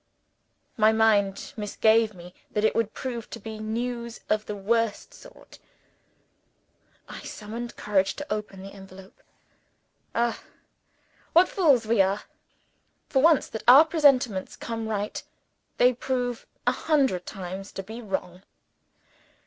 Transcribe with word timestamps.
My 0.77 0.91
mind 0.91 1.53
misgave 1.55 2.15
me 2.15 2.33
that 2.49 2.63
it 2.63 2.73
would 2.73 2.91
prove 2.95 3.29
to 3.29 3.39
be 3.39 3.59
news 3.59 4.21
of 4.31 4.47
the 4.47 4.55
worst 4.55 5.13
sort. 5.13 5.59
I 7.07 7.19
summoned 7.21 7.75
courage 7.75 8.15
to 8.15 8.33
open 8.33 8.63
the 8.63 8.73
envelope. 8.73 9.21
Ah, 10.15 10.41
what 11.33 11.47
fools 11.47 11.85
we 11.85 12.01
are! 12.01 12.23
For 13.09 13.21
once 13.21 13.47
that 13.49 13.61
our 13.67 13.85
presentments 13.85 14.55
come 14.55 14.87
right, 14.87 15.21
they 15.77 15.93
prove 15.93 16.47
a 16.65 16.71
hundred 16.71 17.27
times 17.27 17.71
to 17.73 17.83
be 17.83 18.01
wrong. 18.01 18.41